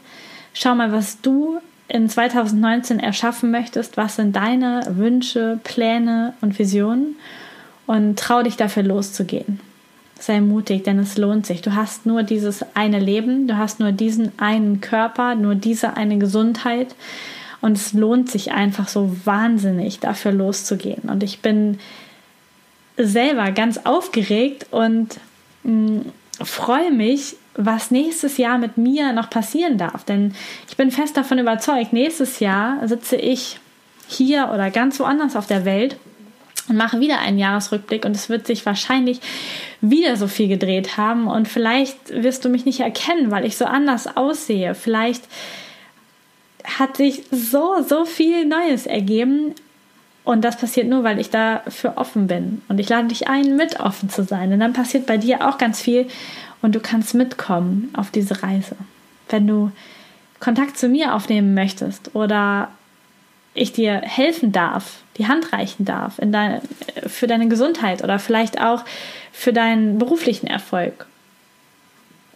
[0.53, 7.15] Schau mal, was du in 2019 erschaffen möchtest, was sind deine Wünsche, Pläne und Visionen
[7.87, 9.61] und trau dich dafür loszugehen
[10.19, 11.63] sei mutig, denn es lohnt sich.
[11.63, 16.19] Du hast nur dieses eine Leben, du hast nur diesen einen Körper, nur diese eine
[16.19, 16.93] Gesundheit.
[17.61, 21.09] Und es lohnt sich einfach so wahnsinnig, dafür loszugehen.
[21.09, 21.79] Und ich bin
[22.97, 25.19] selber ganz aufgeregt und
[25.63, 25.99] mm,
[26.41, 30.03] freue mich, was nächstes Jahr mit mir noch passieren darf.
[30.03, 30.33] Denn
[30.69, 33.59] ich bin fest davon überzeugt, nächstes Jahr sitze ich
[34.07, 35.97] hier oder ganz woanders auf der Welt
[36.67, 39.19] und mache wieder einen Jahresrückblick und es wird sich wahrscheinlich
[39.81, 43.65] wieder so viel gedreht haben und vielleicht wirst du mich nicht erkennen, weil ich so
[43.65, 44.75] anders aussehe.
[44.75, 45.23] Vielleicht
[46.63, 49.55] hat sich so, so viel Neues ergeben
[50.23, 52.61] und das passiert nur, weil ich dafür offen bin.
[52.67, 54.53] Und ich lade dich ein, mit offen zu sein.
[54.53, 56.07] Und dann passiert bei dir auch ganz viel
[56.61, 58.75] und du kannst mitkommen auf diese Reise.
[59.29, 59.71] Wenn du
[60.39, 62.69] Kontakt zu mir aufnehmen möchtest oder
[63.53, 66.61] ich dir helfen darf, die Hand reichen darf in dein,
[67.07, 68.85] für deine Gesundheit oder vielleicht auch
[69.31, 71.05] für deinen beruflichen Erfolg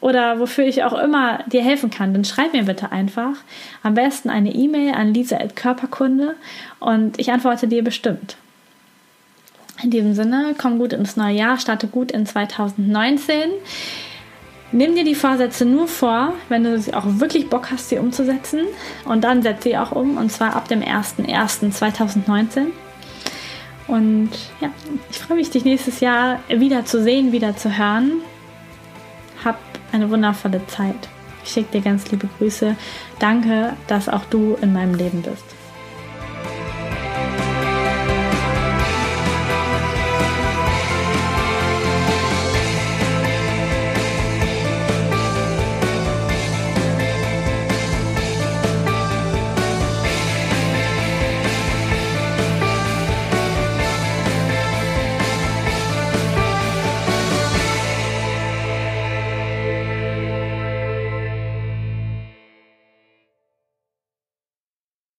[0.06, 3.34] oder wofür ich auch immer dir helfen kann, dann schreib mir bitte einfach
[3.82, 6.36] am besten eine E-Mail an lisa.körperkunde
[6.80, 8.38] und ich antworte dir bestimmt.
[9.82, 13.50] In diesem Sinne, komm gut ins neue Jahr, starte gut in 2019.
[14.72, 18.62] Nimm dir die Vorsätze nur vor, wenn du auch wirklich Bock hast, sie umzusetzen.
[19.06, 22.68] Und dann setz sie auch um, und zwar ab dem 01.01.2019.
[23.88, 24.30] Und
[24.62, 24.70] ja,
[25.10, 28.22] ich freue mich, dich nächstes Jahr wieder zu sehen, wieder zu hören.
[29.96, 31.08] Eine wundervolle Zeit.
[31.46, 32.76] Ich schicke dir ganz liebe Grüße.
[33.18, 35.46] Danke, dass auch du in meinem Leben bist.